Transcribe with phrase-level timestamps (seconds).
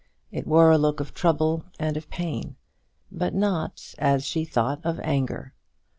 [0.31, 2.55] It wore a look of trouble and of pain,
[3.11, 5.53] but not, as she thought, of anger.